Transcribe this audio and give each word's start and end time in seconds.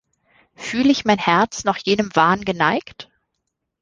Fühl 0.55 0.89
ich 0.89 1.05
mein 1.05 1.19
Herz 1.19 1.63
noch 1.63 1.77
jenem 1.77 2.09
Wahn 2.15 2.43
geneigt? 2.43 3.07